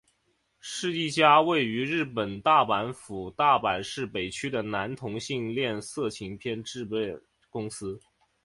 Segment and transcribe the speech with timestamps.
[0.59, 8.01] 是一家位于日本大阪府大阪市北区的男同性恋色情片制片公司。